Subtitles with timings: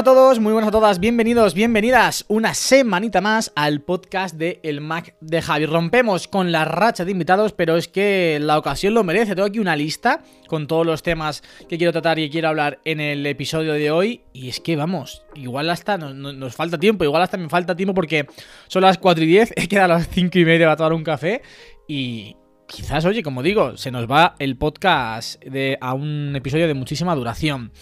[0.00, 4.80] A todos, muy buenas a todas, bienvenidos, bienvenidas una semanita más al podcast de El
[4.80, 5.66] Mac de Javi.
[5.66, 9.34] Rompemos con la racha de invitados, pero es que la ocasión lo merece.
[9.34, 12.98] Tengo aquí una lista con todos los temas que quiero tratar y quiero hablar en
[13.00, 14.22] el episodio de hoy.
[14.32, 17.76] Y es que vamos, igual hasta no- no- nos, falta tiempo, igual hasta me falta
[17.76, 18.26] tiempo porque
[18.68, 21.04] son las 4 y 10, he quedado a las 5 y media para tomar un
[21.04, 21.42] café
[21.86, 22.36] y...
[22.72, 27.16] Quizás, oye, como digo, se nos va el podcast de, a un episodio de muchísima
[27.16, 27.72] duración.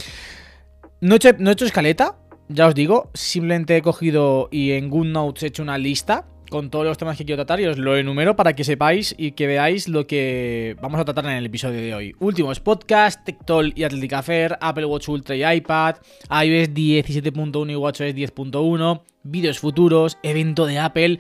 [1.01, 2.17] No he, hecho, escaleta,
[2.49, 3.11] ya os digo.
[3.15, 7.25] Simplemente he cogido y en GoodNotes he hecho una lista con todos los temas que
[7.25, 10.99] quiero tratar y os lo enumero para que sepáis y que veáis lo que vamos
[10.99, 12.17] a tratar en el episodio de hoy.
[12.19, 15.97] Últimos podcast, TechTol y Athletic Affair, Apple Watch Ultra y iPad,
[16.31, 21.19] iOS 17.1 y WatchOS 10.1, vídeos futuros, evento de Apple.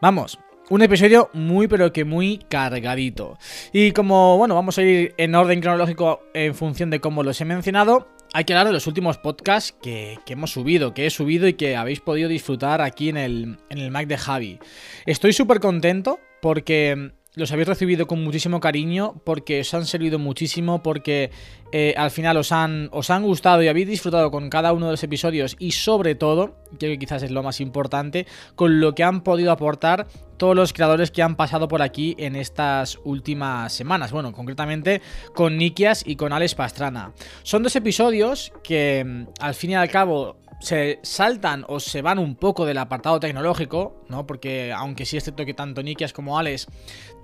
[0.00, 0.38] Vamos,
[0.70, 3.36] un episodio muy pero que muy cargadito.
[3.72, 7.44] Y como, bueno, vamos a ir en orden cronológico en función de cómo los he
[7.44, 11.48] mencionado, hay que hablar de los últimos podcasts que, que hemos subido, que he subido
[11.48, 14.58] y que habéis podido disfrutar aquí en el, en el Mac de Javi.
[15.06, 20.82] Estoy súper contento porque los habéis recibido con muchísimo cariño, porque os han servido muchísimo,
[20.82, 21.30] porque
[21.72, 24.92] eh, al final os han, os han gustado y habéis disfrutado con cada uno de
[24.92, 29.22] los episodios y sobre todo, que quizás es lo más importante, con lo que han
[29.22, 30.08] podido aportar
[30.38, 34.10] todos los creadores que han pasado por aquí en estas últimas semanas.
[34.10, 35.00] Bueno, concretamente
[35.34, 37.12] con Nikias y con Alex Pastrana.
[37.42, 42.18] Son dos episodios que mm, al fin y al cabo se saltan o se van
[42.18, 44.26] un poco del apartado tecnológico, ¿no?
[44.26, 46.66] Porque aunque sí es cierto que tanto Nikias como Alex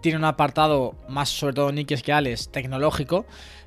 [0.00, 3.26] tienen un apartado, más sobre todo Nikias que Alex, tecnológico,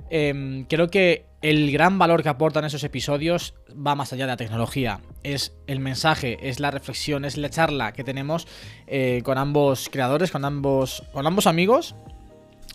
[0.10, 4.38] em, creo que el gran valor que aportan esos episodios va más allá de la
[4.38, 5.02] tecnología.
[5.24, 8.48] Es el mensaje, es la reflexión, es la charla que tenemos
[8.88, 11.96] eh, con ambos creadores, con ambos, con ambos amigos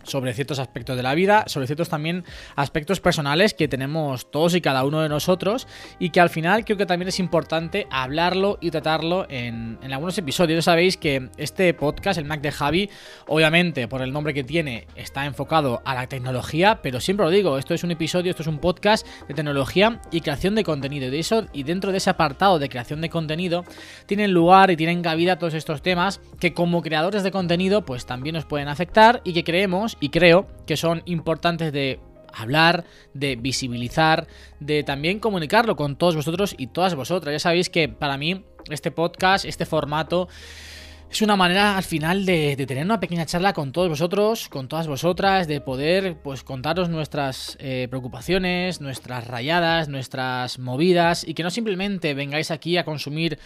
[0.04, 2.24] sobre ciertos aspectos de la vida, sobre ciertos también
[2.56, 5.66] aspectos personales que tenemos todos y cada uno de nosotros
[5.98, 10.16] y que al final creo que también es importante hablarlo y tratarlo en, en algunos
[10.18, 10.58] episodios.
[10.58, 12.90] Ya sabéis que este podcast, el Mac de Javi,
[13.26, 17.58] obviamente por el nombre que tiene está enfocado a la tecnología, pero siempre lo digo,
[17.58, 21.12] esto es un episodio, esto es un podcast de tecnología y creación de contenido.
[21.12, 23.64] Y eso y dentro de ese apartado de creación de contenido
[24.06, 28.34] tienen lugar y tienen cabida todos estos temas que como creadores de contenido pues también
[28.34, 32.00] nos pueden afectar y que creemos y creo que son importantes de
[32.32, 34.26] hablar, de visibilizar,
[34.60, 37.32] de también comunicarlo con todos vosotros y todas vosotras.
[37.32, 40.28] Ya sabéis que para mí este podcast, este formato,
[41.10, 44.88] es una manera al final de, tener una pequeña charla con todos vosotros, con todas
[44.88, 51.50] vosotras, de poder pues contaros nuestras eh, preocupaciones, nuestras rayadas, nuestras movidas y que no
[51.50, 53.38] simplemente vengáis aquí a consumir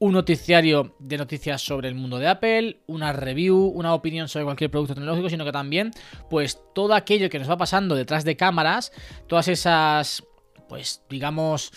[0.00, 4.70] un noticiario de noticias sobre el mundo de Apple, una review, una opinión sobre cualquier
[4.70, 5.92] producto tecnológico, sino que también,
[6.30, 8.92] pues, todo aquello que nos va pasando detrás de cámaras,
[9.26, 10.24] todas esas,
[10.70, 11.70] pues, digamos,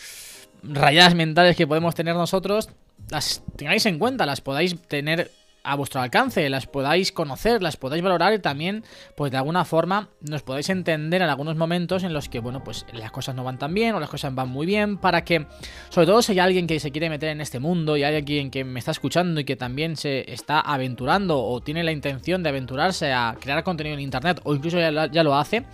[0.63, 2.69] rayadas mentales que podemos tener nosotros,
[3.09, 5.29] las tengáis en cuenta, las podáis tener
[5.63, 8.83] a vuestro alcance, las podáis conocer, las podáis valorar y también,
[9.15, 12.85] pues de alguna forma, nos podáis entender en algunos momentos en los que, bueno, pues
[12.91, 15.47] las cosas no van tan bien o las cosas van muy bien, para que,
[15.89, 18.51] sobre todo si hay alguien que se quiere meter en este mundo y hay alguien
[18.51, 22.49] que me está escuchando y que también se está aventurando o tiene la intención de
[22.49, 25.65] aventurarse a crear contenido en internet o incluso ya, ya lo hace,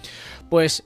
[0.49, 0.83] pues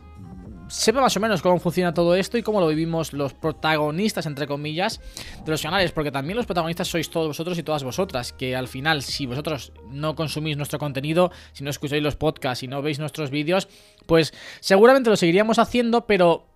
[0.73, 4.47] sepa más o menos cómo funciona todo esto y cómo lo vivimos los protagonistas, entre
[4.47, 5.00] comillas,
[5.45, 8.67] de los canales, porque también los protagonistas sois todos vosotros y todas vosotras, que al
[8.67, 12.97] final, si vosotros no consumís nuestro contenido, si no escucháis los podcasts, si no veis
[12.97, 13.67] nuestros vídeos,
[14.08, 16.47] pues seguramente lo seguiríamos haciendo, pero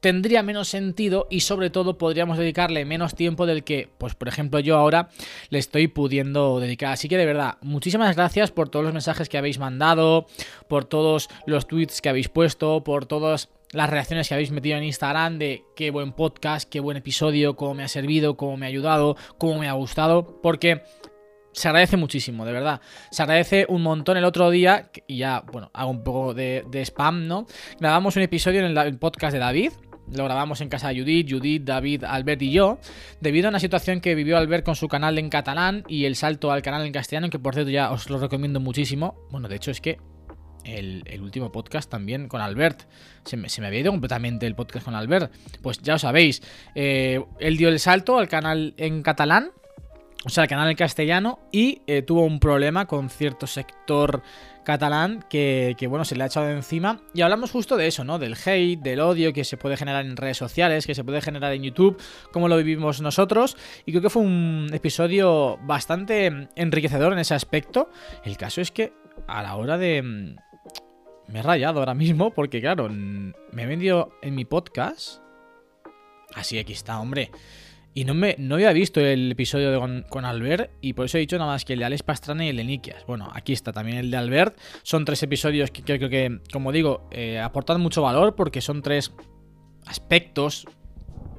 [0.00, 4.60] tendría menos sentido y sobre todo podríamos dedicarle menos tiempo del que, pues por ejemplo
[4.60, 5.08] yo ahora
[5.50, 6.92] le estoy pudiendo dedicar.
[6.92, 10.26] Así que de verdad, muchísimas gracias por todos los mensajes que habéis mandado,
[10.68, 14.84] por todos los tweets que habéis puesto, por todas las reacciones que habéis metido en
[14.84, 18.68] Instagram de qué buen podcast, qué buen episodio, cómo me ha servido, cómo me ha
[18.68, 20.82] ayudado, cómo me ha gustado, porque
[21.52, 22.80] se agradece muchísimo, de verdad.
[23.10, 27.26] Se agradece un montón el otro día, y ya, bueno, hago un poco de, spam,
[27.26, 27.46] ¿no?
[27.78, 29.72] Grabamos un episodio en el, el podcast de David,
[30.12, 32.78] lo grabamos en casa de Judith, Judith, David, Albert y yo,
[33.20, 36.50] debido a una situación que vivió Albert con su canal en catalán y el salto
[36.50, 39.16] al canal en castellano, que por cierto ya os lo recomiendo muchísimo.
[39.30, 39.98] Bueno, de hecho es que
[40.64, 42.82] el, último podcast también con Albert.
[43.24, 45.32] Se me, había ido completamente el podcast con Albert.
[45.62, 46.42] Pues ya lo sabéis,
[46.74, 49.50] eh, él dio el salto al canal en catalán,
[50.24, 54.22] o sea, al canal en castellano, y eh, tuvo un problema con cierto sector
[54.68, 57.00] catalán que, bueno, se le ha echado encima.
[57.14, 58.18] Y hablamos justo de eso, ¿no?
[58.18, 61.54] Del hate, del odio que se puede generar en redes sociales, que se puede generar
[61.54, 61.98] en YouTube,
[62.32, 63.56] cómo lo vivimos nosotros.
[63.86, 67.88] Y creo que fue un episodio bastante enriquecedor en ese aspecto.
[68.24, 68.92] El caso es que
[69.26, 70.36] a la hora de...
[71.28, 75.20] Me he rayado ahora mismo porque, claro, me he vendido en mi podcast.
[76.34, 77.30] Así, aquí está, hombre.
[77.94, 81.18] Y no, me, no había visto el episodio de con, con Albert y por eso
[81.18, 83.04] he dicho nada más que el de Alex Pastrana y el de Nikias.
[83.06, 84.58] Bueno, aquí está también el de Albert.
[84.82, 89.12] Son tres episodios que creo que, como digo, eh, aportan mucho valor porque son tres
[89.86, 90.66] aspectos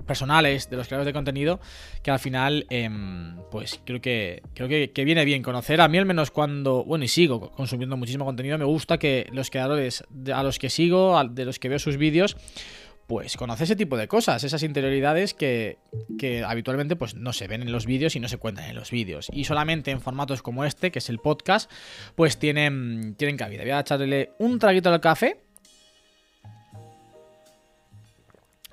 [0.10, 1.60] personales de los creadores de contenido
[2.02, 6.00] que al final em, pues creo que creo que, que viene bien conocer a mí
[6.00, 10.04] al menos cuando bueno y sigo consumiendo muchísimo contenido me gusta que los creadores
[10.34, 12.36] a los que sigo de los que veo sus vídeos
[13.10, 15.80] pues conoce ese tipo de cosas, esas interioridades que,
[16.20, 18.92] que habitualmente pues no se ven en los vídeos y no se cuentan en los
[18.92, 19.30] vídeos.
[19.34, 21.72] Y solamente en formatos como este, que es el podcast,
[22.14, 23.64] pues tienen, tienen cabida.
[23.64, 25.40] Voy a echarle un traguito al café.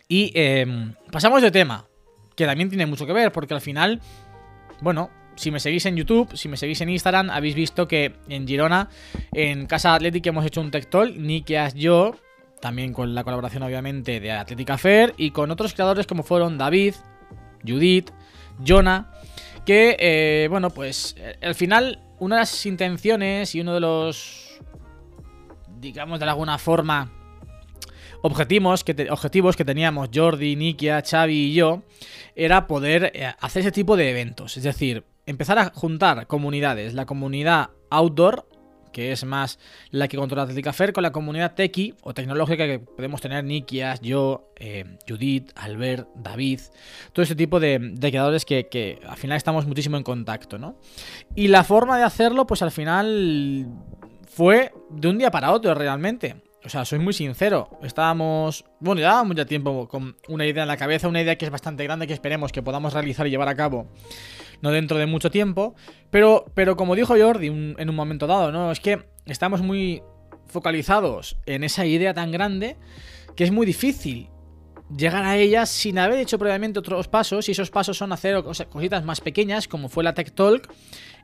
[0.08, 0.66] Y eh,
[1.10, 1.86] pasamos de tema,
[2.34, 4.00] que también tiene mucho que ver, porque al final,
[4.80, 8.46] bueno, si me seguís en YouTube, si me seguís en Instagram, habéis visto que en
[8.46, 8.88] Girona,
[9.32, 12.16] en Casa Atlética, hemos hecho un Tectol, Nikias, yo,
[12.60, 16.94] también con la colaboración obviamente de Atlética Fair y con otros creadores como fueron David,
[17.66, 18.10] Judith,
[18.66, 19.10] Jonah,
[19.66, 24.60] que, eh, bueno, pues al final una de las intenciones y uno de los,
[25.80, 27.10] digamos de alguna forma,
[28.26, 31.82] objetivos que, teníamos Jordi, Nikia, Xavi y yo
[32.34, 34.56] era poder eh, hacer ese tipo de eventos.
[34.56, 38.46] Es decir, empezar a juntar comunidades, la comunidad outdoor,
[38.92, 39.58] que es más
[39.90, 44.00] la que controla Atlética Fair, con la comunidad tequi o tecnológica que podemos tener Nikias,
[44.00, 46.60] yo, eh, Judith, Albert, David,
[47.12, 50.78] todo ese tipo de, de creadores que, que al final estamos muchísimo en contacto, ¿no?
[51.34, 53.66] Y la forma de hacerlo, pues al final
[54.36, 56.36] fue de un día para otro realmente.
[56.66, 57.70] O sea, soy muy sincero.
[57.84, 58.64] Estábamos.
[58.80, 61.84] Bueno, llevábamos ya tiempo con una idea en la cabeza, una idea que es bastante
[61.84, 63.86] grande que esperemos que podamos realizar y llevar a cabo.
[64.62, 65.76] No dentro de mucho tiempo.
[66.10, 68.72] Pero, pero como dijo Jordi en un momento dado, ¿no?
[68.72, 70.02] Es que estamos muy
[70.48, 72.76] focalizados en esa idea tan grande
[73.36, 74.28] que es muy difícil
[74.96, 77.48] llegar a ella sin haber hecho previamente otros pasos.
[77.48, 80.68] Y esos pasos son hacer cos- cositas más pequeñas, como fue la Tech Talk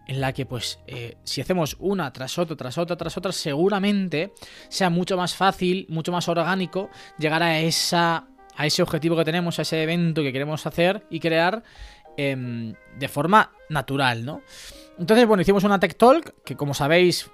[0.07, 4.33] en la que pues eh, si hacemos una tras otra, tras otra, tras otra, seguramente
[4.69, 9.59] sea mucho más fácil, mucho más orgánico llegar a esa a ese objetivo que tenemos,
[9.59, 11.63] a ese evento que queremos hacer y crear
[12.17, 14.43] em, de forma natural, ¿no?
[14.99, 17.31] Entonces, bueno, hicimos una Tech Talk que como sabéis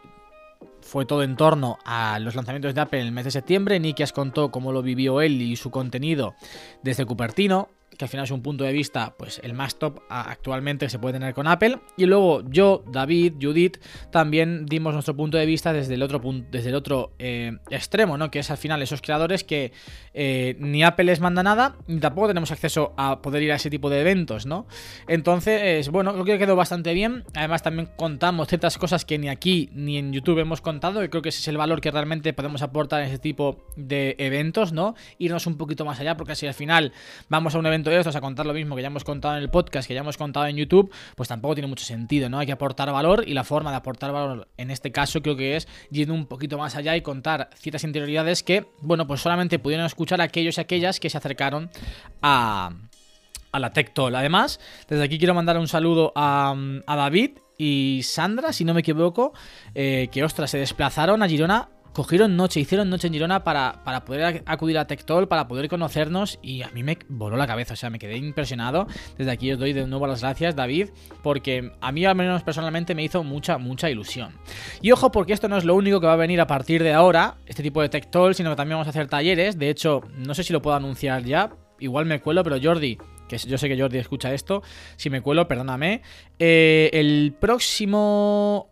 [0.81, 3.79] fue todo en torno a los lanzamientos de Apple en el mes de septiembre.
[3.79, 6.35] Nikias contó cómo lo vivió él y su contenido
[6.83, 7.69] desde Cupertino,
[7.99, 11.01] que al final es un punto de vista, pues el más top actualmente que se
[11.01, 11.81] puede tener con Apple.
[11.97, 13.79] Y luego yo, David, Judith,
[14.13, 18.31] también dimos nuestro punto de vista desde el otro desde el otro eh, extremo, ¿no?
[18.31, 19.73] Que es al final esos creadores que
[20.15, 23.69] eh, ni Apple les manda nada, ni tampoco tenemos acceso a poder ir a ese
[23.69, 24.67] tipo de eventos, ¿no?
[25.09, 27.25] Entonces, bueno, creo que quedó bastante bien.
[27.35, 31.03] Además, también contamos ciertas cosas que ni aquí ni en YouTube hemos contado.
[31.03, 34.15] Y creo que ese es el valor que realmente podemos aportar en ese tipo de
[34.19, 34.95] eventos, ¿no?
[35.19, 36.93] Irnos un poquito más allá, porque si al final
[37.29, 39.43] vamos a un evento de estos a contar lo mismo que ya hemos contado en
[39.43, 42.39] el podcast, que ya hemos contado en YouTube, pues tampoco tiene mucho sentido, ¿no?
[42.39, 45.57] Hay que aportar valor y la forma de aportar valor en este caso creo que
[45.57, 49.87] es yendo un poquito más allá y contar ciertas interioridades que, bueno, pues solamente pudieron
[49.87, 51.71] escuchar aquellos y aquellas que se acercaron
[52.23, 52.71] a
[53.53, 54.15] a la Tectol.
[54.15, 56.55] Además, desde aquí quiero mandar un saludo a,
[56.87, 59.33] a David y Sandra, si no me equivoco,
[59.75, 61.69] eh, que ostras, se desplazaron a Girona.
[61.93, 65.69] Cogieron noche, hicieron noche en Girona para, para poder ac- acudir a Tectol, para poder
[65.69, 68.87] conocernos y a mí me voló la cabeza, o sea, me quedé impresionado.
[69.17, 70.91] Desde aquí os doy de nuevo las gracias, David,
[71.23, 74.33] porque a mí al menos personalmente me hizo mucha, mucha ilusión.
[74.81, 76.93] Y ojo, porque esto no es lo único que va a venir a partir de
[76.93, 79.59] ahora, este tipo de Tectol, sino que también vamos a hacer talleres.
[79.59, 82.97] De hecho, no sé si lo puedo anunciar ya, igual me cuelo, pero Jordi,
[83.29, 84.63] que yo sé que Jordi escucha esto,
[84.97, 86.03] si me cuelo, perdóname.
[86.39, 88.71] Eh, el próximo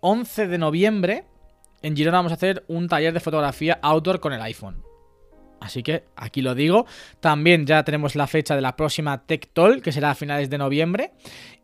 [0.00, 1.24] 11 de noviembre
[1.82, 4.82] en Girona vamos a hacer un taller de fotografía outdoor con el iPhone.
[5.60, 6.86] Así que aquí lo digo.
[7.20, 10.58] También ya tenemos la fecha de la próxima Tech Talk, que será a finales de
[10.58, 11.12] noviembre.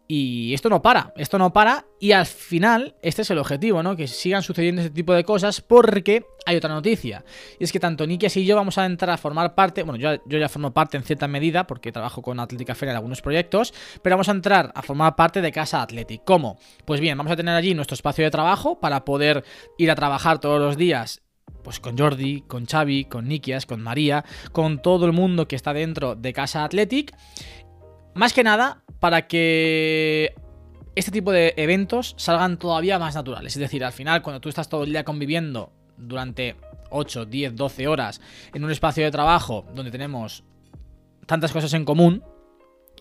[0.06, 3.96] Y esto no para, esto no para y al final este es el objetivo, ¿no?
[3.96, 7.25] Que sigan sucediendo este tipo de cosas porque hay otra noticia.
[7.58, 10.38] Y es que tanto Nikias y yo vamos a entrar a formar parte, bueno, yo,
[10.38, 14.16] ya formo parte en cierta medida porque trabajo con Atlética Feria en algunos proyectos, pero
[14.16, 16.23] vamos a entrar a formar parte de Casa Athletic.
[16.25, 16.58] ¿Cómo?
[16.84, 19.42] Pues bien, vamos a tener allí nuestro espacio de trabajo para poder
[19.78, 21.23] ir a trabajar todos los días
[21.62, 25.73] pues con Jordi, con Xavi, con Nikias, con María, con todo el mundo que está
[25.73, 27.16] dentro de Casa Athletic.
[28.14, 30.35] Más que nada para que
[30.94, 33.54] este tipo de eventos salgan todavía más naturales.
[33.54, 36.56] Es decir, al final, cuando tú estás todo el día conviviendo durante
[36.90, 38.21] 8, 10, 12 horas
[38.52, 40.44] en un espacio de trabajo donde tenemos
[41.26, 42.23] tantas cosas en común,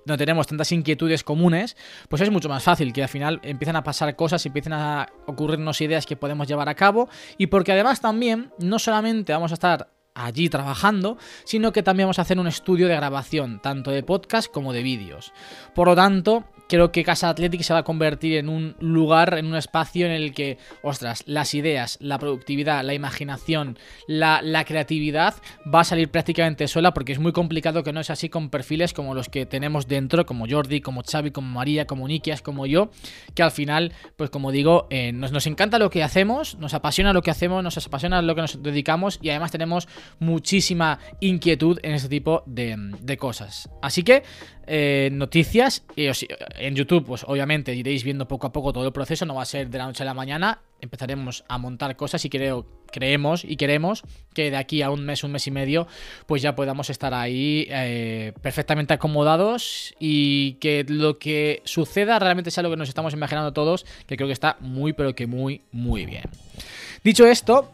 [0.06, 1.78] no tenemos tantas inquietudes comunes,
[2.10, 5.08] pues es mucho más fácil que al final empiecen a pasar cosas y empiecen a
[5.28, 9.54] ocurrirnos ideas que podemos llevar a cabo y porque además también no solamente vamos a
[9.54, 14.04] estar allí trabajando, sino que también vamos a hacer un estudio de grabación, tanto de
[14.04, 15.34] podcast como de vídeos.
[15.74, 19.46] Por lo tanto, creo que Casa Athletic se va a convertir en un lugar, en
[19.46, 23.78] un espacio en el que, ostras, las ideas, la productividad, la imaginación,
[24.08, 25.36] la, creatividad
[25.74, 28.94] va a salir prácticamente sola porque es muy complicado que no es así con perfiles
[28.94, 32.92] como los que tenemos dentro, como Jordi, como Xavi, como María, como Nikias, como yo,
[33.36, 37.22] que al final, pues como digo, eh, nos, encanta lo que hacemos, nos apasiona lo
[37.22, 39.88] que hacemos, nos apasiona lo que nos dedicamos y además tenemos
[40.20, 43.70] muchísima inquietud en este tipo de cosas.
[43.82, 44.24] Así que,
[44.68, 45.84] eh, noticias.
[45.96, 46.12] Eh,
[46.58, 49.26] en YouTube, pues obviamente iréis viendo poco a poco todo el proceso.
[49.26, 50.62] No va a ser de la noche a la mañana.
[50.82, 54.04] Empezaremos a montar cosas y creo, creemos y queremos
[54.34, 55.88] que de aquí a un mes, un mes y medio,
[56.26, 62.64] pues ya podamos estar ahí eh, perfectamente acomodados y que lo que suceda realmente sea
[62.64, 66.06] lo que nos estamos imaginando todos, que creo que está muy, pero que muy, muy
[66.06, 66.24] bien.
[67.04, 67.72] Dicho esto,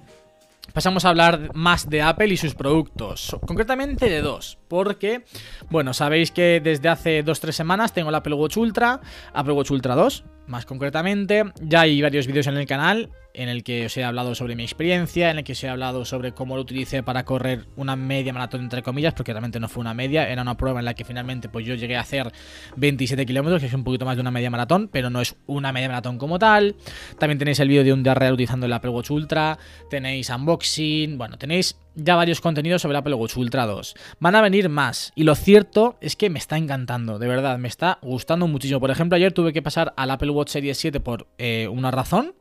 [0.74, 5.26] Pasamos a hablar más de Apple y sus productos, concretamente de dos, porque,
[5.70, 9.02] bueno, sabéis que desde hace 2-3 semanas tengo el Apple Watch Ultra,
[9.34, 13.10] Apple Watch Ultra 2, más concretamente, ya hay varios vídeos en el canal
[13.40, 16.04] en el que os he hablado sobre mi experiencia, en el que os he hablado
[16.04, 19.80] sobre cómo lo utilicé para correr una media maratón entre comillas, porque realmente no fue
[19.80, 22.34] una media, era una prueba en la que finalmente pues yo llegué a hacer
[22.76, 25.72] 27 kilómetros, que es un poquito más de una media maratón, pero no es una
[25.72, 26.76] media maratón como tal.
[27.18, 29.58] También tenéis el vídeo de un día real utilizando el Apple Watch Ultra,
[29.90, 33.96] tenéis unboxing, bueno, tenéis ya varios contenidos sobre el Apple Watch Ultra 2.
[34.20, 35.14] Van a venir más.
[35.16, 38.82] Y lo cierto es que me está encantando, de verdad, me está gustando muchísimo.
[38.82, 42.34] Por ejemplo, ayer tuve que pasar al Apple Watch Series 7 por eh, una razón.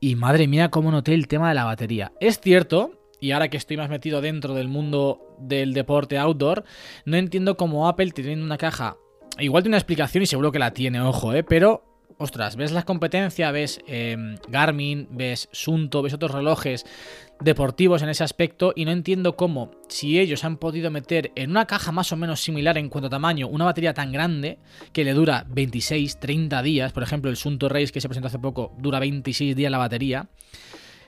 [0.00, 2.12] Y madre mía, cómo noté el tema de la batería.
[2.20, 6.64] Es cierto, y ahora que estoy más metido dentro del mundo del deporte outdoor,
[7.04, 8.96] no entiendo cómo Apple teniendo una caja.
[9.38, 11.42] Igual tiene una explicación y seguro que la tiene, ojo, ¿eh?
[11.42, 11.85] Pero
[12.18, 16.86] ostras, ves la competencia, ves eh, Garmin, ves Sunto, ves otros relojes
[17.40, 21.66] deportivos en ese aspecto y no entiendo cómo, si ellos han podido meter en una
[21.66, 24.58] caja más o menos similar en cuanto a tamaño una batería tan grande
[24.92, 28.38] que le dura 26, 30 días, por ejemplo el Sunto Race que se presentó hace
[28.38, 30.28] poco dura 26 días la batería,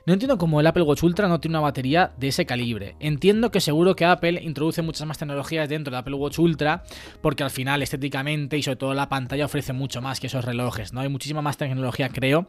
[0.08, 2.96] no entiendo cómo el Apple Watch Ultra no tiene una batería de ese calibre.
[2.98, 6.82] Entiendo que seguro que Apple introduce muchas más tecnologías dentro del Apple Watch Ultra,
[7.20, 10.94] porque al final estéticamente y sobre todo la pantalla ofrece mucho más que esos relojes,
[10.94, 11.02] ¿no?
[11.02, 12.48] Hay muchísima más tecnología, creo,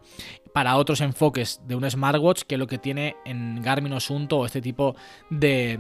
[0.54, 4.46] para otros enfoques de un smartwatch que lo que tiene en Garmin o Sunto o
[4.46, 4.96] este tipo
[5.30, 5.78] de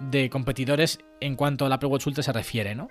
[0.00, 2.88] de competidores en cuanto al Apple Watch Ultra se refiere, ¿no?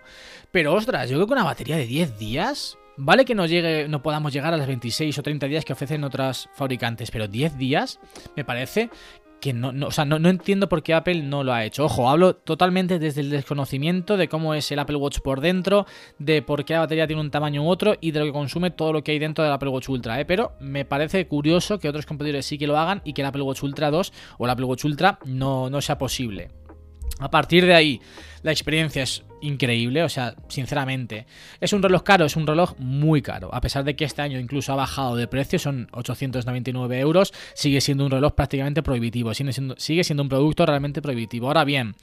[0.52, 4.04] Pero ostras, yo creo que una batería de 10 días Vale que no, llegue, no
[4.04, 8.00] podamos llegar a las 26 o 30 días que ofrecen otras fabricantes, pero 10 días
[8.36, 8.90] me parece
[9.44, 11.84] que no, no, o sea, no, no, entiendo por qué Apple no lo ha hecho.
[11.84, 15.86] Ojo, hablo totalmente desde el desconocimiento de cómo es el Apple Watch por dentro,
[16.18, 18.72] de por qué la batería tiene un tamaño u otro y de lo que consume
[18.72, 20.18] todo lo que hay dentro del Apple Watch Ultra.
[20.22, 20.24] ¿eh?
[20.24, 23.42] Pero me parece curioso que otros competidores sí que lo hagan y que el Apple
[23.42, 26.50] Watch Ultra 2 o el Apple Watch Ultra no, no sea posible.
[27.20, 28.02] A partir de ahí,
[28.44, 31.26] la experiencia es increíble, o sea, sinceramente.
[31.60, 32.26] ¿Es un reloj caro?
[32.26, 33.54] Es un reloj muy caro.
[33.54, 37.82] A pesar de que este año incluso ha bajado de precio, son 899 euros, sigue
[37.82, 41.48] siendo un reloj prácticamente prohibitivo, sigue siendo, un producto realmente prohibitivo.
[41.48, 41.96] Ahora bien,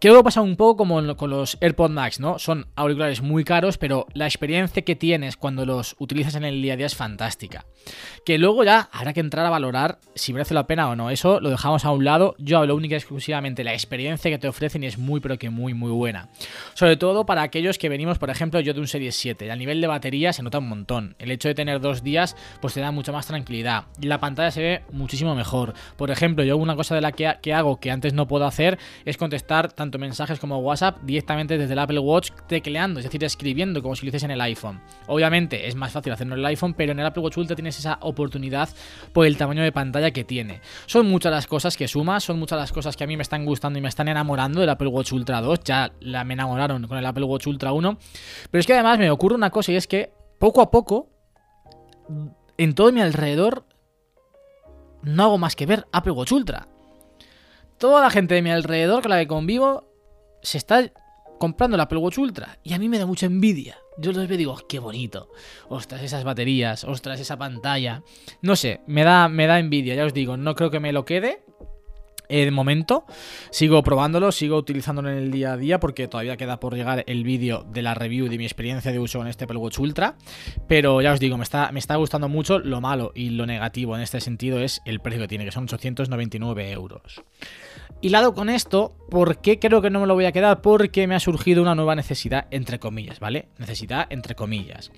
[0.00, 2.38] creo que pasa un poco como con los AirPods Max, ¿no?
[2.38, 6.74] Son auriculares muy caros, pero la experiencia que tienes cuando los utilizas en el día
[6.74, 7.64] a día es fantástica.
[8.24, 11.10] Que luego ya habrá que entrar a valorar si merece la pena o no.
[11.10, 12.34] Eso lo dejamos a un lado.
[12.38, 15.38] Yo hablo única y exclusivamente de la experiencia que te ofrecen y es muy, pero
[15.38, 16.28] que muy, muy buena.
[16.74, 19.50] Sobre todo para aquellos que venimos, por ejemplo, yo de un Series 7.
[19.50, 21.14] A nivel de batería se nota un montón.
[21.18, 23.84] El hecho de tener dos días, pues te da mucha más tranquilidad.
[24.00, 25.74] La pantalla se ve muchísimo mejor.
[25.96, 28.78] Por ejemplo, yo una cosa de la que, que hago que antes no puedo hacer
[29.04, 33.82] es contestar tanto mensajes como WhatsApp directamente desde el Apple Watch tecleando, es decir, escribiendo
[33.82, 34.80] como si lo hiciese en el iPhone.
[35.06, 37.78] Obviamente es más fácil hacerlo en el iPhone, pero en el Apple Watch Ultra tienes
[37.78, 38.68] esa oportunidad
[39.12, 40.60] por el tamaño de pantalla que tiene.
[40.86, 43.44] Son muchas las cosas que suma, son muchas las cosas que a mí me están
[43.44, 45.60] gustando y me están enamorando del Apple Watch Ultra 2.
[45.64, 46.34] Ya la me
[46.68, 47.98] con el Apple Watch Ultra 1.
[48.50, 51.08] Pero es que además me ocurre una cosa y es que poco a poco,
[52.58, 53.64] en todo mi alrededor,
[55.02, 56.68] no hago más que ver Apple Watch Ultra.
[57.78, 59.88] Toda la gente de mi alrededor con la que convivo
[60.42, 60.92] se está
[61.38, 62.58] comprando el Apple Watch Ultra.
[62.62, 63.76] Y a mí me da mucha envidia.
[63.98, 65.28] Yo los digo, qué bonito.
[65.68, 68.02] Ostras, esas baterías, ostras, esa pantalla.
[68.40, 71.04] No sé, me da, me da envidia, ya os digo, no creo que me lo
[71.04, 71.44] quede.
[72.32, 73.04] Eh, de momento,
[73.50, 77.24] sigo probándolo, sigo utilizándolo en el día a día porque todavía queda por llegar el
[77.24, 80.16] vídeo de la review de mi experiencia de uso con este Apple Ultra.
[80.66, 82.58] Pero ya os digo, me está, me está gustando mucho.
[82.58, 85.64] Lo malo y lo negativo en este sentido es el precio que tiene, que son
[85.64, 87.22] 899 euros.
[88.00, 90.62] Hilado con esto, ¿por qué creo que no me lo voy a quedar?
[90.62, 93.48] Porque me ha surgido una nueva necesidad, entre comillas, ¿vale?
[93.58, 94.90] Necesidad, entre comillas.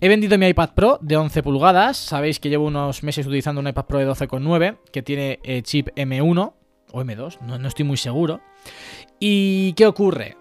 [0.00, 1.98] He vendido mi iPad Pro de 11 pulgadas.
[1.98, 5.88] Sabéis que llevo unos meses utilizando un iPad Pro de 12,9 que tiene eh, chip
[5.94, 6.54] M1
[6.92, 8.40] o M2, no, no estoy muy seguro.
[9.18, 10.36] ¿Y qué ocurre?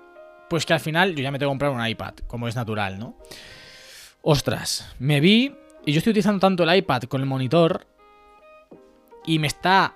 [0.50, 3.00] Pues que al final yo ya me tengo que comprar un iPad, como es natural,
[3.00, 3.18] ¿no?
[4.22, 5.54] Ostras, me vi
[5.86, 7.88] y yo estoy utilizando tanto el iPad con el monitor
[9.26, 9.96] y me está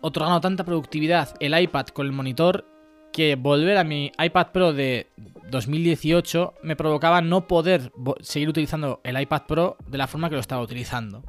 [0.00, 2.66] otorgando tanta productividad el iPad con el monitor
[3.12, 5.08] que volver a mi iPad Pro de
[5.50, 10.40] 2018 me provocaba no poder seguir utilizando el iPad Pro de la forma que lo
[10.40, 11.22] estaba utilizando.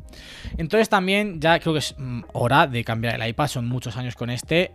[0.57, 4.15] Entonces también ya creo que es mm, hora de cambiar el iPad, son muchos años
[4.15, 4.71] con este.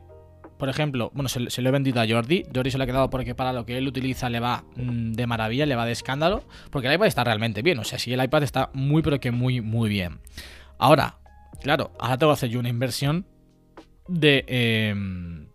[0.59, 2.45] Por ejemplo, bueno, se, se lo he vendido a Jordi.
[2.55, 5.27] Jordi se lo ha quedado porque para lo que él utiliza le va mm, de
[5.27, 6.45] maravilla, le va de escándalo.
[6.71, 7.79] Porque el iPad está realmente bien.
[7.79, 10.21] O sea, sí, el iPad está muy, pero que muy, muy bien.
[10.79, 11.19] Ahora,
[11.63, 13.27] claro, ahora tengo que hacer yo una inversión
[14.09, 15.46] de em,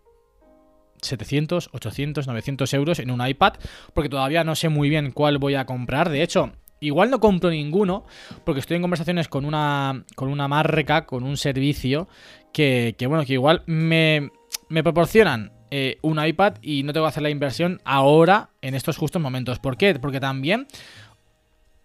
[1.02, 3.54] 700, 800, 900 euros en un iPad.
[3.92, 6.08] Porque todavía no sé muy bien cuál voy a comprar.
[6.08, 8.06] De hecho, igual no compro ninguno.
[8.44, 12.08] Porque estoy en conversaciones con una, con una marca, con un servicio.
[12.52, 14.30] Que, que bueno, que igual me,
[14.68, 18.98] me proporcionan eh, un iPad y no tengo que hacer la inversión ahora, en estos
[18.98, 19.58] justos momentos.
[19.58, 19.94] ¿Por qué?
[19.94, 20.66] Porque también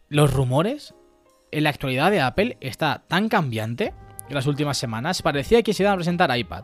[0.10, 0.94] los rumores
[1.52, 3.94] en la actualidad de Apple está tan cambiante
[4.30, 5.22] en las últimas semanas.
[5.22, 6.64] Parecía que se iban a presentar iPad.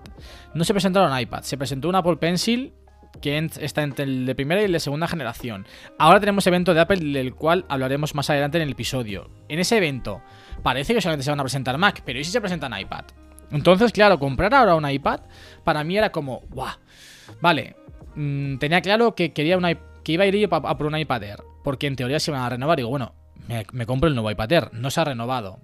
[0.53, 2.73] No se presentaron iPad, se presentó un Apple Pencil
[3.21, 5.67] que está entre el de primera y el de segunda generación.
[5.99, 9.29] Ahora tenemos evento de Apple del cual hablaremos más adelante en el episodio.
[9.49, 10.21] En ese evento
[10.63, 13.05] parece que solamente se van a presentar Mac, pero ¿y si se presentan iPad?
[13.51, 15.19] Entonces, claro, comprar ahora un iPad
[15.63, 16.75] para mí era como, ¡guau!
[17.39, 17.75] Vale,
[18.15, 19.59] mm, tenía claro que quería
[20.03, 22.41] que iba a ir pa- a por un iPad Air, porque en teoría se iban
[22.41, 22.77] a renovar.
[22.77, 23.13] Digo, bueno,
[23.47, 25.59] me, me compro el nuevo iPad Air, no se ha renovado.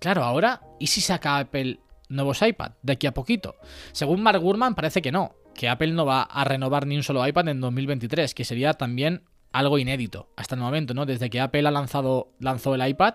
[0.00, 3.56] Claro, ahora, ¿y si saca Apple nuevos iPad de aquí a poquito?
[3.92, 7.26] Según Mark Gurman, parece que no, que Apple no va a renovar ni un solo
[7.26, 11.04] iPad en 2023, que sería también algo inédito hasta el momento, ¿no?
[11.06, 13.14] Desde que Apple ha lanzado, lanzó el iPad,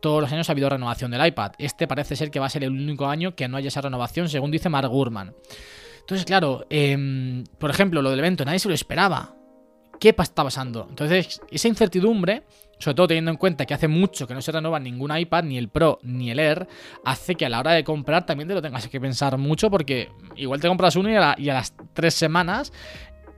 [0.00, 1.52] todos los años ha habido renovación del iPad.
[1.58, 4.28] Este parece ser que va a ser el único año que no haya esa renovación,
[4.28, 5.34] según dice Mark Gurman.
[5.98, 9.34] Entonces, claro, em, por ejemplo, lo del evento, nadie se lo esperaba.
[10.00, 10.86] ¿Qué está pasando?
[10.88, 12.44] Entonces, esa incertidumbre,
[12.78, 15.58] sobre todo teniendo en cuenta que hace mucho que no se renueva ningún iPad, ni
[15.58, 16.66] el Pro ni el Air,
[17.04, 20.08] hace que a la hora de comprar también te lo tengas que pensar mucho porque
[20.36, 22.72] igual te compras uno y a, y a las tres semanas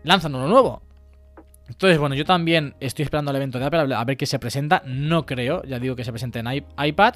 [0.04, 0.82] lanzan uno nuevo.
[1.72, 4.82] Entonces, bueno, yo también estoy esperando al evento de Apple a ver qué se presenta.
[4.84, 6.46] No creo, ya digo que se presente en
[6.78, 7.14] iPad,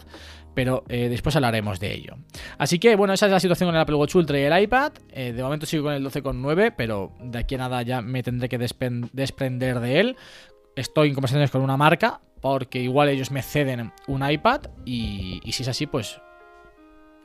[0.54, 2.16] pero eh, después hablaremos de ello.
[2.56, 4.92] Así que, bueno, esa es la situación con el Apple Watch Ultra y el iPad.
[5.10, 8.48] Eh, de momento sigo con el 12,9, pero de aquí a nada ya me tendré
[8.48, 10.16] que desprender de él.
[10.74, 15.52] Estoy en conversaciones con una marca, porque igual ellos me ceden un iPad, y, y
[15.52, 16.18] si es así, pues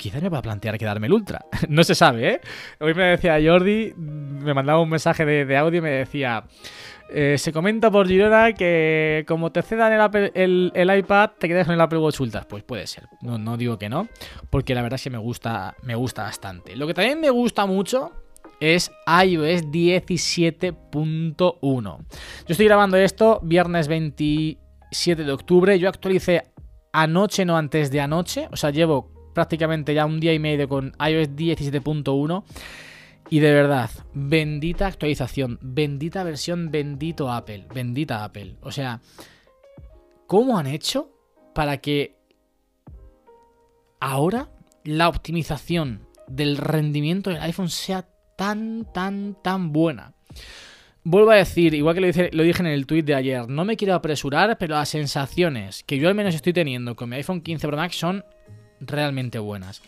[0.02, 1.46] quizás me va a plantear quedarme el Ultra.
[1.70, 2.42] no se sabe, ¿eh?
[2.80, 6.44] Hoy me decía Jordi, me mandaba un mensaje de, de audio y me decía...
[7.14, 11.82] eh, se comenta por Girona que como te cedan el, iPad, te quedas con el
[11.82, 12.48] Apple Watch Ultra.
[12.48, 13.08] Pues puede ser.
[13.22, 14.08] No, no digo que no.
[14.50, 16.76] Porque la verdad es que me gusta, me gusta bastante.
[16.76, 18.12] Lo que también me gusta mucho
[18.60, 21.62] es iOS 17.1.
[21.62, 21.98] Yo
[22.48, 25.78] estoy grabando esto viernes 27 de octubre.
[25.80, 26.44] Yo actualicé
[26.94, 28.48] anoche, no antes de anoche.
[28.52, 32.44] O sea, llevo prácticamente ya un día y medio con iOS 17.1.
[33.32, 38.58] Y de verdad, bendita actualización, bendita versión, bendito Apple, bendita Apple.
[38.60, 39.00] O sea,
[40.28, 41.14] ¿cómo han hecho
[41.56, 42.18] para que
[44.02, 44.50] ahora
[44.84, 48.06] la optimización del rendimiento del iPhone sea
[48.38, 50.14] tan, tan, tan buena?
[51.06, 53.96] Vuelvo a decir, igual que lo dije, en el tweet de ayer, no me quiero
[53.96, 57.78] apresurar, pero las sensaciones que yo al menos estoy teniendo con mi iPhone 15 Pro
[57.78, 58.26] Max son
[58.82, 59.82] realmente buenas.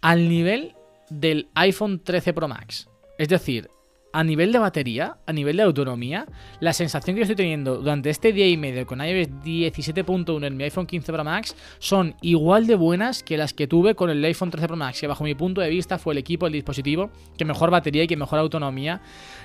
[0.00, 0.76] Al nivel
[1.10, 2.88] del iPhone 13 Pro Max.
[3.18, 3.68] Es decir,
[4.12, 6.26] a nivel de batería, a nivel de autonomía,
[6.60, 10.64] la sensación que estoy teniendo durante este día y medio con iOS 17.1 en mi
[10.64, 14.50] iPhone 15 Pro Max son igual de buenas que las que tuve con el iPhone
[14.50, 17.44] 13 Pro Max, que bajo mi punto de vista fue el equipo, el dispositivo que
[17.44, 19.00] mejor batería y que mejor autonomía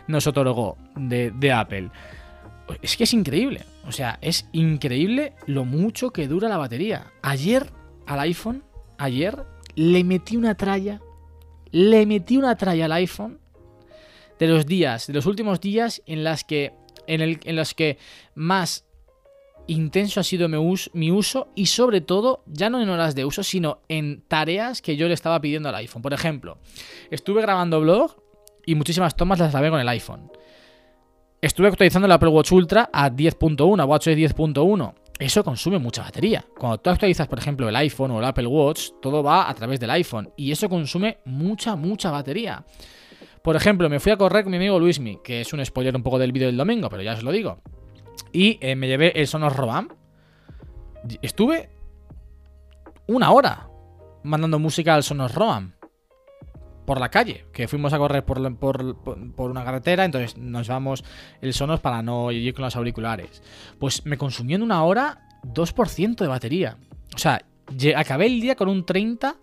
[0.08, 1.90] nos otorgó de, de Apple.
[2.84, 3.64] Es que es increíble.
[3.88, 7.08] O sea, es increíble lo mucho que dura la batería.
[7.24, 7.72] Ayer
[8.06, 8.64] al iPhone,
[8.98, 9.46] ayer,
[9.76, 11.02] le metí una tralla.
[11.72, 13.40] Le metí una tralla al iPhone
[14.40, 16.74] de los días, de los últimos días en las que.
[17.08, 17.98] En, el, en los que
[18.36, 18.86] más
[19.66, 23.26] intenso ha sido mi uso, mi uso y sobre todo, ya no en horas de
[23.26, 26.02] uso, sino en tareas que yo le estaba pidiendo al iPhone.
[26.02, 26.58] Por ejemplo,
[27.10, 28.16] estuve grabando blog
[28.66, 30.32] y muchísimas tomas las grabé con el iPhone.
[31.42, 34.94] Estuve actualizando el Apple Watch Ultra a 10.1, WatchOS 10.1.
[35.20, 36.46] Eso consume mucha batería.
[36.58, 39.78] Cuando tú actualizas, por ejemplo, el iPhone o el Apple Watch, todo va a través
[39.80, 42.64] del iPhone y eso consume mucha, mucha batería.
[43.44, 46.04] Por ejemplo, me fui a correr con mi amigo Luismi, que es un spoiler un
[46.04, 47.62] poco del vídeo del domingo, pero ya os lo digo.
[48.32, 49.90] Y eh, me llevé el Sonos Roam.
[51.22, 51.70] Estuve
[53.08, 53.68] una hora
[54.24, 55.74] mandando música al Sonos Roam
[56.90, 61.04] por la calle, que fuimos a correr por, por- una carretera, entonces nos llevamos
[61.40, 63.44] el Sonos para no ir con los auriculares.
[63.78, 66.78] Pues me consumió en una hora 2% de batería.
[67.14, 67.44] O sea,
[67.96, 69.36] acabé el día con un 30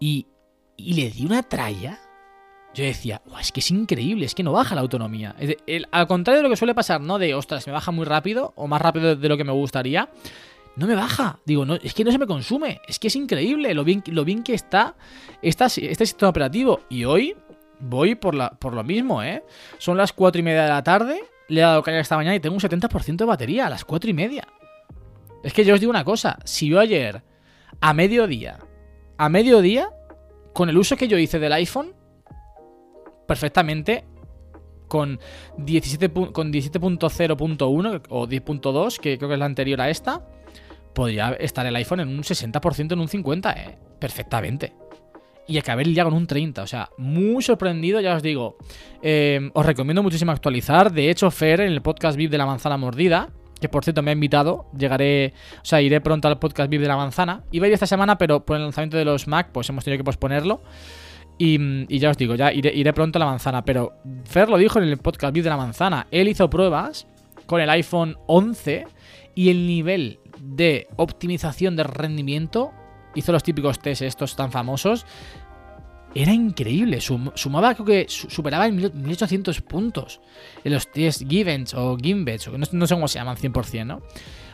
[0.00, 0.26] y,
[0.78, 1.98] y le di una tralla.
[2.72, 5.36] Yo decía, "Buah, es que es increíble, es que no baja la autonomía.
[5.90, 7.18] Al contrario de lo que suele pasar, ¿no?
[7.18, 10.08] De, ostras, me baja muy rápido o más rápido de lo que me gustaría.
[10.76, 11.38] No me baja.
[11.44, 12.80] Digo, no, es que no se me consume.
[12.88, 14.94] Es que es increíble lo bien, lo bien que está
[15.42, 15.68] este
[16.06, 16.80] sistema operativo.
[16.88, 17.36] Y hoy
[17.80, 19.42] voy por, la, por lo mismo, ¿eh?
[19.78, 21.20] Son las 4 y media de la tarde.
[21.48, 24.08] Le he dado caña esta mañana y tengo un 70% de batería a las 4
[24.10, 24.48] y media.
[25.42, 26.38] Es que yo os digo una cosa.
[26.44, 27.22] Si yo ayer,
[27.80, 28.58] a mediodía,
[29.18, 29.90] a mediodía,
[30.54, 31.94] con el uso que yo hice del iPhone,
[33.26, 34.04] perfectamente
[34.88, 35.18] con
[35.58, 40.26] 17 pu- con 17.0.1 o 10.2, que creo que es la anterior a esta,
[40.94, 44.72] podría estar el iPhone en un 60%, en un 50%, eh, perfectamente.
[45.46, 48.56] Y acabé el día con un 30%, o sea, muy sorprendido, ya os digo.
[49.02, 50.92] Eh, os recomiendo muchísimo actualizar.
[50.92, 54.10] De hecho, Fer, en el podcast VIP de la manzana mordida, que por cierto me
[54.10, 57.44] ha invitado, llegaré, o sea, iré pronto al podcast VIP de la manzana.
[57.50, 59.98] Iba a ir esta semana, pero por el lanzamiento de los Mac, pues hemos tenido
[59.98, 60.62] que posponerlo.
[61.38, 61.58] Y,
[61.92, 63.64] y ya os digo, ya iré, iré pronto a la manzana.
[63.64, 66.06] Pero Fer lo dijo en el podcast VIP de la manzana.
[66.10, 67.06] Él hizo pruebas
[67.46, 68.86] con el iPhone 11
[69.34, 72.72] y el nivel de optimización de rendimiento,
[73.14, 75.06] hizo los típicos test estos tan famosos,
[76.14, 77.00] era increíble.
[77.00, 80.20] Sum- sumaba, creo que su- superaba en 1800 puntos
[80.64, 84.02] en los test Givens o Gimbets, no, no sé cómo se llaman 100%, ¿no?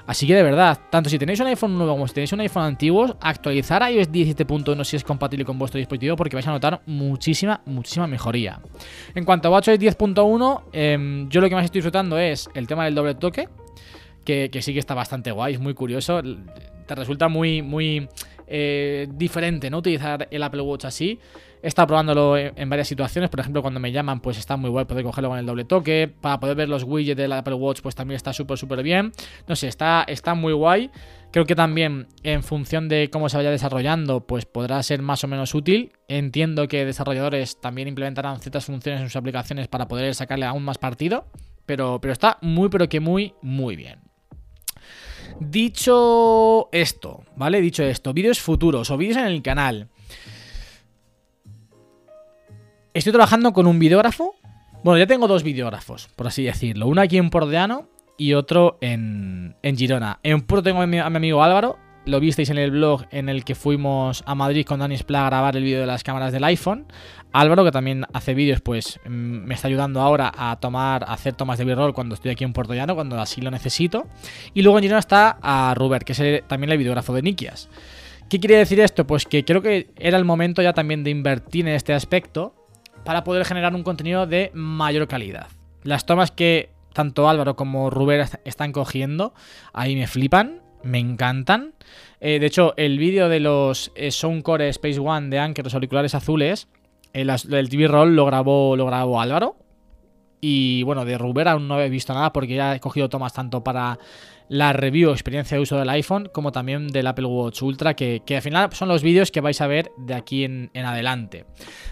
[0.07, 2.63] Así que de verdad, tanto si tenéis un iPhone nuevo como si tenéis un iPhone
[2.63, 7.61] antiguo, actualizar iOS 17.1 si es compatible con vuestro dispositivo porque vais a notar muchísima,
[7.67, 8.59] muchísima mejoría.
[9.15, 12.87] En cuanto a WatchOS 10.1, em, yo lo que más estoy disfrutando es el tema
[12.87, 13.49] del doble toque,
[14.51, 16.21] que, sí que está bastante guay, es muy curioso.
[16.87, 18.09] Te resulta muy, muy
[18.47, 19.79] eh, diferente, ¿no?
[19.79, 21.19] Utilizar el Apple Watch así.
[21.63, 23.31] He estado probándolo en, en varias situaciones.
[23.31, 26.13] Por ejemplo, cuando me llaman, pues está muy guay poder cogerlo con el doble toque.
[26.21, 29.13] Para poder ver los widgets del Apple Watch, pues también está súper, súper bien.
[29.49, 30.91] No sé, está, está muy guay.
[31.33, 35.29] Creo que también, en función de cómo se vaya desarrollando, pues podrá ser más o
[35.29, 35.93] menos útil.
[36.07, 40.79] Entiendo que desarrolladores también implementarán ciertas funciones en sus aplicaciones para poder sacarle aún más
[40.79, 41.27] partido.
[41.67, 44.08] Pero, pero está muy, pero que muy, muy bien.
[45.41, 47.61] Dicho esto, ¿vale?
[47.61, 49.89] Dicho esto, vídeos futuros o vídeos en el canal.
[52.93, 54.35] Estoy trabajando con un videógrafo.
[54.83, 56.87] Bueno, ya tengo dos videógrafos, por así decirlo.
[56.87, 60.19] Uno aquí en Pordeano y otro en, en Girona.
[60.23, 61.79] En Porto tengo a mi, amigo Álvaro.
[62.05, 65.31] Lo visteis en el blog en el que fuimos a Madrid con Dani Spla a
[65.31, 66.87] grabar el vídeo de las cámaras del iPhone.
[67.33, 71.35] Álvaro, que también hace vídeos, pues mm, me está ayudando ahora a tomar, a hacer
[71.35, 74.07] tomas de B-roll cuando estoy aquí en Puerto Llano, cuando así lo necesito.
[74.55, 77.69] Y luego en Girona está a Robert, que es también el videógrafo de Nikias.
[78.31, 79.07] ¿Qué quiere decir esto?
[79.07, 82.55] Pues que creo que era el momento ya también de invertir en este aspecto
[83.05, 85.47] para poder generar un contenido de mayor calidad.
[85.83, 89.33] Las tomas que tanto Álvaro como Ruber est- están cogiendo,
[89.73, 91.73] ahí me flipan, me encantan.
[92.21, 96.15] Eh, de hecho, el vídeo de los eh, Soundcore Space One de Anker, los auriculares
[96.15, 96.69] azules,
[97.21, 99.57] el, as- el TV Roll lo grabó, lo grabó Álvaro.
[100.41, 103.65] Y bueno, de Ruber aún no he visto nada porque ya he cogido tomas tanto
[103.65, 103.99] para
[104.49, 108.37] la review, experiencia de uso del iPhone, como también del Apple Watch Ultra, que, que
[108.37, 111.45] al final son los vídeos que vais a ver de aquí en, en adelante.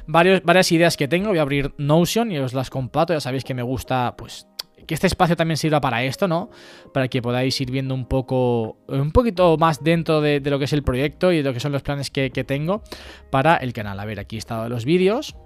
[0.07, 3.53] Varias ideas que tengo, voy a abrir Notion y os las comparto, ya sabéis que
[3.53, 4.47] me gusta, pues,
[4.87, 6.51] que este espacio también sirva para esto, ¿no?
[6.93, 10.73] Para que podáis ir viendo un poco, un poquito más dentro de, lo que es
[10.73, 12.83] el proyecto y de lo que son los planes que, que tengo
[13.31, 13.99] para el canal.
[13.99, 15.37] A ver, aquí estado los vídeos.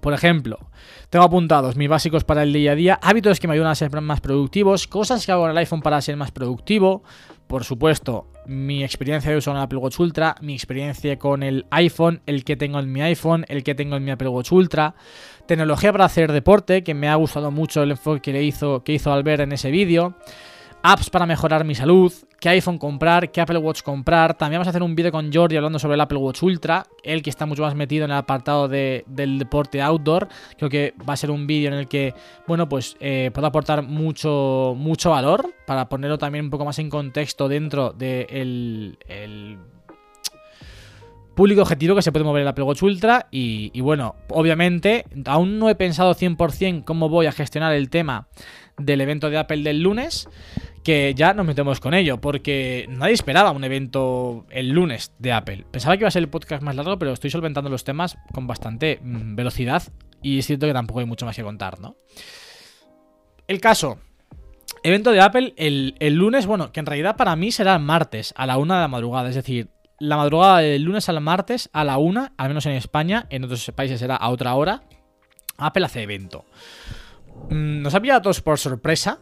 [0.00, 0.58] Por ejemplo,
[1.10, 3.90] tengo apuntados mis básicos para el día a día, hábitos que me ayudan a ser
[4.00, 7.02] más productivos, cosas que hago en el iPhone para ser más productivo,
[7.50, 11.66] por supuesto, mi experiencia de uso con el Apple Watch Ultra, mi experiencia con el
[11.70, 14.94] iPhone, el que tengo en mi iPhone, el que tengo en mi Apple Watch Ultra,
[15.46, 18.92] tecnología para hacer deporte, que me ha gustado mucho el enfoque que le hizo, que
[18.92, 20.14] hizo Albert en ese vídeo,
[20.84, 24.36] apps para mejorar mi salud, qué iPhone comprar, qué Apple Watch comprar.
[24.36, 27.22] También vamos a hacer un vídeo con Jordi hablando sobre el Apple Watch Ultra, él
[27.22, 30.28] que está mucho más metido en el apartado de- del deporte outdoor.
[30.56, 32.14] Creo que va a ser un vídeo en el que,
[32.46, 36.88] bueno, pues eh, puedo aportar mucho, mucho valor para ponerlo también un poco más en
[36.90, 39.58] contexto dentro del el
[41.34, 43.28] público objetivo que se puede mover el Apple Watch Ultra.
[43.30, 48.28] Y, bueno, obviamente, aún no he pensado 100% cómo voy a gestionar el tema
[48.78, 50.28] del evento de Apple del lunes,
[50.82, 55.66] que ya nos metemos con ello, porque nadie esperaba un evento el lunes de Apple.
[55.70, 58.46] Pensaba que iba a ser el podcast más largo, pero estoy solventando los temas con
[58.46, 59.82] bastante mm, velocidad
[60.22, 61.96] y es cierto que tampoco hay mucho más que contar, ¿no?
[63.46, 63.98] El caso.
[64.82, 68.32] Evento de Apple el, el lunes, bueno, que en realidad para mí será el martes
[68.36, 69.68] a la una de la madrugada, es decir,
[70.00, 73.70] la madrugada del lunes al martes a la una, al menos en España, en otros
[73.74, 74.82] países será a otra hora.
[75.58, 76.44] Apple hace evento.
[77.50, 79.20] Mm, Nos ha pillado a todos por sorpresa.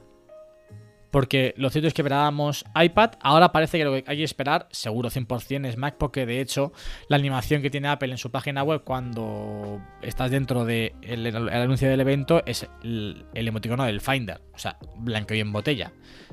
[1.10, 3.12] Porque lo cierto es que esperábamos iPad.
[3.22, 5.96] Ahora parece que lo que hay que esperar, seguro 100%, es Mac.
[5.98, 6.72] Porque de hecho,
[7.08, 11.48] la animación que tiene Apple en su página web cuando estás dentro del de el,
[11.48, 14.42] anuncio del evento es el, el emoticono del Finder.
[14.52, 15.92] O sea, blanco y en botella.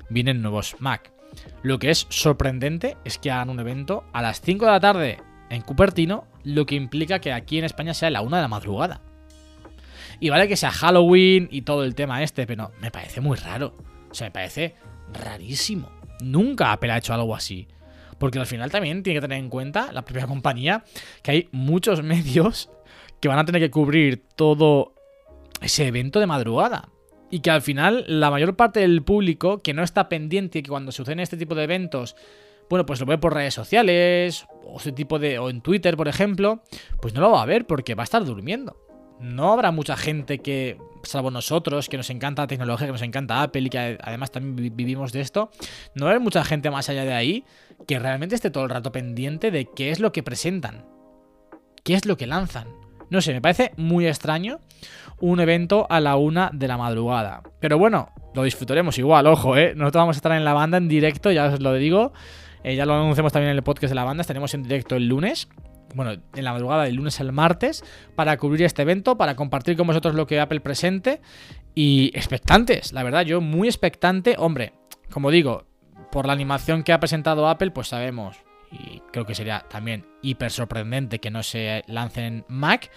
[0.10, 1.14] Vienen nuevos Mac.
[1.63, 5.17] Lo que es sorprendente es que hagan un evento a las 5 de la tarde
[5.50, 9.02] en Cupertino, lo que implica que aquí en España sea la 1 de la madrugada.
[10.19, 13.76] Y vale que sea Halloween y todo el tema este, pero me parece muy raro.
[14.10, 14.76] O sea, me parece
[15.13, 15.91] rarísimo.
[16.21, 17.67] Nunca Apple ha hecho algo así.
[18.17, 20.84] Porque al final también tiene que tener en cuenta la propia compañía
[21.21, 22.69] que hay muchos medios
[23.19, 24.93] que van a tener que cubrir todo
[25.62, 26.89] ese evento de madrugada.
[27.32, 30.70] Y que al final la mayor parte del público que no está pendiente y que
[30.70, 32.16] cuando suceden este tipo de eventos,
[32.70, 36.08] bueno, pues lo ve por redes sociales o este tipo de o en Twitter, por
[36.08, 36.64] ejemplo,
[37.02, 38.78] pues no lo va a ver porque va a estar durmiendo.
[39.20, 43.42] No habrá mucha gente que, salvo nosotros, que nos encanta la tecnología, que nos encanta
[43.44, 45.52] Apple y que además también vi- vivimos de esto,
[45.96, 47.46] no haber mucha gente más allá de ahí
[47.88, 50.86] que realmente esté todo el rato pendiente de qué es lo que presentan,
[51.84, 52.68] qué es lo que lanzan.
[53.10, 54.60] No sé, me parece muy extraño
[55.20, 57.41] un evento a la una de la madrugada.
[57.60, 59.74] Pero bueno, lo disfrutaremos igual, ojo, ¿eh?
[59.76, 62.13] Nosotros vamos a estar en la banda en directo, ya os lo digo.
[62.63, 65.08] Eh, ya lo anunciamos también en el podcast de la banda, estaremos en directo el
[65.08, 65.48] lunes.
[65.94, 67.84] Bueno, en la madrugada del lunes al martes,
[68.15, 71.22] para cubrir este evento, para compartir con vosotros lo que Apple presente.
[71.74, 74.36] Y expectantes, la verdad, yo muy expectante.
[74.38, 74.74] Hombre,
[75.12, 75.68] como digo,
[76.12, 78.38] por la animación que ha presentado Apple, pues sabemos,
[78.71, 82.91] y creo que sería también hiper sorprendente que no se lance en Mac.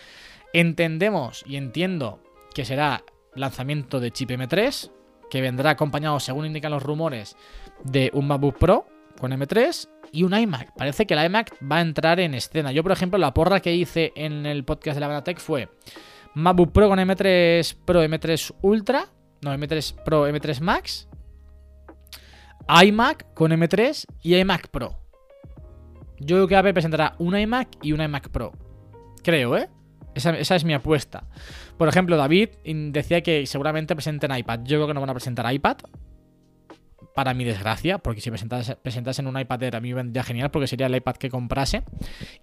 [0.53, 2.23] Entendemos y entiendo
[2.55, 3.05] que será
[3.35, 4.91] lanzamiento de chip M3,
[5.31, 7.37] que vendrá acompañado, según indican los rumores,
[7.85, 8.87] de un MacBook Pro
[9.21, 10.75] con M3 y un iMac.
[10.77, 12.73] Parece que el iMac va a entrar en escena.
[12.73, 15.69] Yo, por ejemplo, la porra que hice en el podcast de la Banatech fue
[16.35, 19.07] MacBook Pro con M3 Pro, M3 Ultra,
[19.43, 21.09] no, M3 Pro, M3 Max,
[22.69, 25.08] iMac con M3 y iMac Pro.
[26.21, 28.53] Yo creo que Apple presentará un iMac y un iMac Pro.
[29.23, 29.69] Creo, ¿eh?
[30.15, 31.25] Esa, es mi apuesta.
[31.77, 34.61] Por ejemplo, David decía que seguramente presenten iPad.
[34.65, 35.77] Yo creo que no van a presentar iPad.
[37.15, 40.51] Para mi desgracia, porque si presentase- presentasen un iPad Air a mí me vendría genial
[40.53, 41.83] porque sería el iPad que comprase.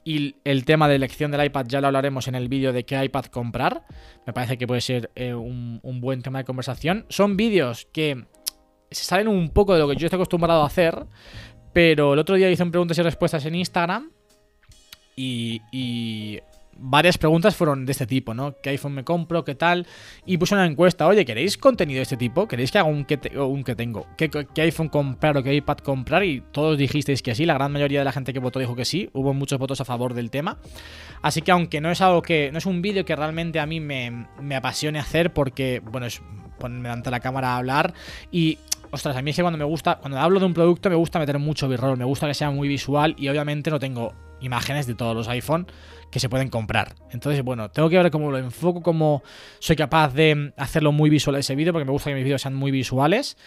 [0.03, 3.01] Y el tema de elección del iPad ya lo hablaremos en el vídeo de qué
[3.03, 3.83] iPad comprar.
[4.25, 7.05] Me parece que puede ser eh, un, un buen tema de conversación.
[7.09, 8.25] Son vídeos que
[8.91, 11.05] se salen un poco de lo que yo estoy acostumbrado a hacer.
[11.75, 14.09] Pero el otro día hice un preguntas y respuestas en Instagram.
[15.17, 16.39] Y, y
[16.77, 18.55] varias preguntas fueron de este tipo, ¿no?
[18.63, 19.43] ¿Qué iPhone me compro?
[19.43, 19.85] ¿Qué tal?
[20.25, 22.47] Y puse una encuesta, oye, ¿queréis contenido de este tipo?
[22.47, 23.17] ¿Queréis que haga un que,
[23.75, 24.07] tengo?
[24.15, 26.23] ¿Qué, ¿Qué iPhone comprar o qué iPad comprar?
[26.23, 28.85] Y todos dijisteis que sí, la gran mayoría de la gente que votó dijo que
[28.85, 30.57] sí, hubo muchos votos a favor del tema.
[31.21, 33.81] Así que aunque no es algo que, no es un vídeo que realmente a mí
[33.81, 36.21] me, me apasione hacer porque, bueno, es
[36.57, 37.93] ponerme de la cámara a hablar
[38.31, 38.59] y...
[38.91, 41.19] Ostras, a mí es que cuando me gusta, cuando hablo de un producto me gusta
[41.19, 44.95] meter mucho b-roll, me gusta que sea muy visual y obviamente no tengo imágenes de
[44.95, 45.67] todos los iPhone
[46.11, 46.95] que se pueden comprar.
[47.11, 49.23] Entonces, bueno, tengo que ver cómo lo enfoco, cómo
[49.59, 52.55] soy capaz de hacerlo muy visual ese vídeo, porque me gusta que mis vídeos sean
[52.55, 53.37] muy visuales.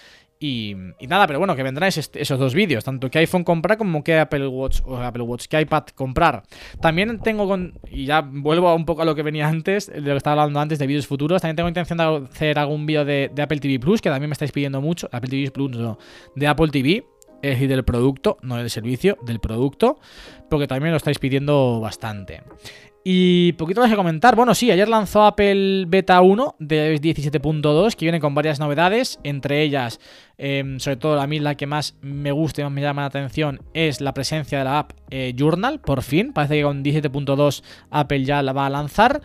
[0.41, 0.77] Y,
[1.09, 4.47] nada, pero bueno, que vendrán esos, dos vídeos, tanto que iPhone comprar como que Apple
[4.47, 6.45] Watch o Apple Watch, que iPad comprar.
[6.81, 10.13] También tengo con, y ya vuelvo un poco a lo que venía antes, de lo
[10.13, 13.33] que estaba hablando antes de vídeos futuros, también tengo intención de hacer algún vídeo de,
[13.35, 15.99] de Apple TV Plus, que también me estáis pidiendo mucho, Apple TV Plus, no,
[16.37, 17.05] de Apple TV,
[17.43, 19.99] es decir, del producto, no del servicio, del producto,
[20.49, 22.43] porque también lo estáis pidiendo bastante.
[23.05, 24.37] Y poquito más que comentar.
[24.37, 29.19] Bueno, sí, ayer lanzó Apple Beta 1 de iOS 17.2 que viene con varias novedades.
[29.23, 30.01] Entre ellas,
[30.37, 33.07] eh, sobre todo a mí la que más me gusta y más me llama la
[33.07, 35.81] atención es la presencia de la app eh, Journal.
[35.81, 39.23] Por fin, parece que con 17.2 Apple ya la va a lanzar.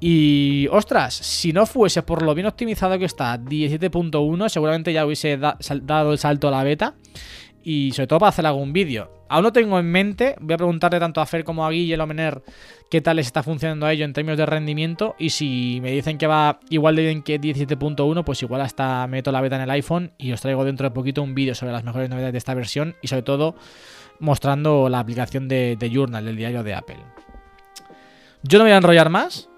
[0.00, 5.36] Y ostras, si no fuese por lo bien optimizado que está 17.1, seguramente ya hubiese
[5.36, 6.94] dado el salto a la beta.
[7.62, 9.19] Y sobre todo para hacer algún vídeo.
[9.30, 12.42] Aún no tengo en mente, voy a preguntarle tanto a Fer como a Guille Lomener
[12.90, 15.14] qué tal les está funcionando a ello en términos de rendimiento.
[15.20, 19.30] Y si me dicen que va igual de bien que 17.1, pues igual hasta meto
[19.30, 21.84] la beta en el iPhone y os traigo dentro de poquito un vídeo sobre las
[21.84, 23.54] mejores novedades de esta versión y sobre todo
[24.18, 26.98] mostrando la aplicación de, Journal, del diario de Apple.
[28.42, 29.48] Yo no voy a enrollar más,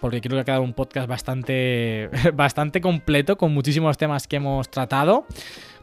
[0.00, 4.70] porque creo que ha quedado un podcast bastante, bastante completo con muchísimos temas que hemos
[4.70, 5.26] tratado.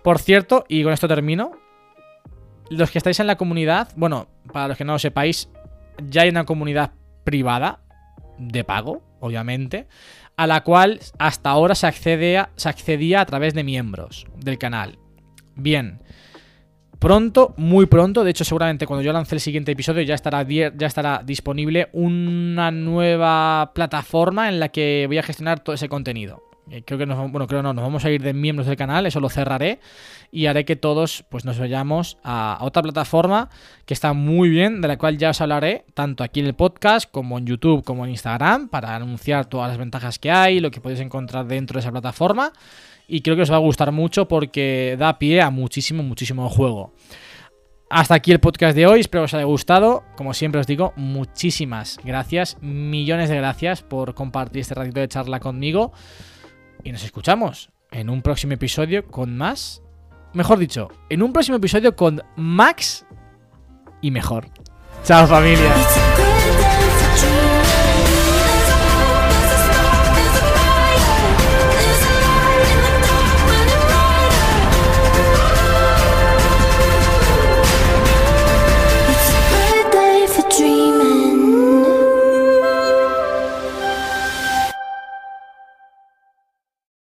[0.02, 1.52] Por cierto, y con esto termino,
[2.70, 5.50] los que estáis en la comunidad, bueno, para los que no lo sepáis,
[6.08, 6.92] ya hay una comunidad
[7.24, 7.80] privada
[8.38, 9.88] de pago, obviamente,
[10.38, 14.98] a la cual hasta ahora se, accedía a través de miembros del canal.
[15.56, 16.02] Bien.
[16.98, 20.88] Pronto, muy pronto, de hecho seguramente cuando yo lance el siguiente episodio ya estará, ya
[20.88, 26.49] estará disponible una nueva plataforma en la que voy a gestionar todo ese contenido.
[26.70, 29.06] Eh, Creo que nos, bueno, creo no, nos vamos a ir de miembros del canal,
[29.06, 29.80] eso lo cerraré
[30.32, 33.50] y haré que todos pues nos vayamos a, a otra plataforma
[33.86, 37.10] que está muy bien, de la cual ya os hablaré tanto aquí en el podcast
[37.10, 40.82] como en YouTube como en Instagram para anunciar todas las ventajas que hay, lo que
[40.82, 42.52] podéis encontrar dentro de esa plataforma
[43.10, 46.94] y creo que os va a gustar mucho porque da pie a muchísimo, muchísimo juego.
[47.90, 50.04] Hasta aquí el podcast de hoy, espero que os haya gustado.
[50.16, 55.40] Como siempre os digo, muchísimas gracias, millones de gracias por compartir este ratito de charla
[55.40, 55.92] conmigo.
[56.84, 59.82] Y nos escuchamos en un próximo episodio con más.
[60.34, 63.06] Mejor dicho, en un próximo episodio con Max
[64.02, 64.48] y mejor.
[65.04, 66.29] Chao familia.